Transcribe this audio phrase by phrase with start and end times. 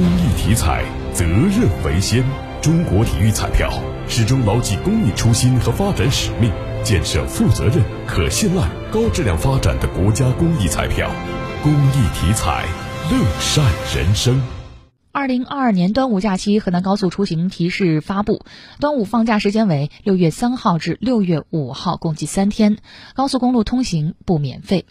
[0.00, 2.24] 公益体彩，责任为先。
[2.62, 3.70] 中国体育彩票
[4.08, 6.50] 始终牢记公益初心和发展使命，
[6.82, 11.10] 建设负责任、可信赖、高质量发展的国家公益彩票。
[11.62, 12.64] 公益体彩，
[13.10, 13.62] 乐善
[13.94, 14.40] 人生。
[15.12, 18.46] 二零二二年端午假期，河南高速出行提示发布，
[18.78, 22.78] 端午放假时间为六月三号至六月五号，共计三天，
[23.12, 24.86] 高速公路通行不免费。